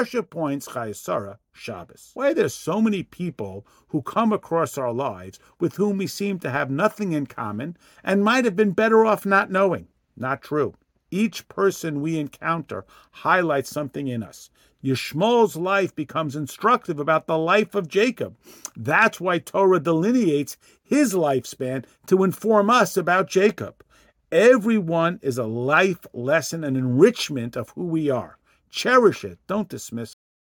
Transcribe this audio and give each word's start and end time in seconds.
Parsha 0.00 0.30
points 0.30 0.66
Chayei 0.66 0.96
Sara 0.96 1.38
Shabbos. 1.52 2.12
Why 2.14 2.32
there's 2.32 2.54
so 2.54 2.80
many 2.80 3.02
people 3.02 3.66
who 3.88 4.00
come 4.00 4.32
across 4.32 4.78
our 4.78 4.94
lives 4.94 5.38
with 5.58 5.76
whom 5.76 5.98
we 5.98 6.06
seem 6.06 6.38
to 6.38 6.50
have 6.50 6.70
nothing 6.70 7.12
in 7.12 7.26
common 7.26 7.76
and 8.02 8.24
might 8.24 8.46
have 8.46 8.56
been 8.56 8.70
better 8.70 9.04
off 9.04 9.26
not 9.26 9.50
knowing. 9.50 9.88
Not 10.16 10.40
true. 10.40 10.72
Each 11.10 11.46
person 11.48 12.00
we 12.00 12.18
encounter 12.18 12.86
highlights 13.10 13.68
something 13.68 14.08
in 14.08 14.22
us. 14.22 14.48
Yishmael's 14.82 15.56
life 15.56 15.94
becomes 15.94 16.34
instructive 16.34 16.98
about 16.98 17.26
the 17.26 17.36
life 17.36 17.74
of 17.74 17.86
Jacob. 17.86 18.38
That's 18.74 19.20
why 19.20 19.38
Torah 19.38 19.80
delineates 19.80 20.56
his 20.82 21.12
lifespan 21.12 21.84
to 22.06 22.24
inform 22.24 22.70
us 22.70 22.96
about 22.96 23.28
Jacob. 23.28 23.84
Everyone 24.32 25.18
is 25.20 25.36
a 25.36 25.44
life 25.44 26.06
lesson 26.14 26.64
and 26.64 26.78
enrichment 26.78 27.54
of 27.54 27.68
who 27.70 27.84
we 27.84 28.08
are. 28.08 28.38
Cherish 28.70 29.24
it, 29.24 29.38
don't 29.46 29.68
dismiss 29.68 30.14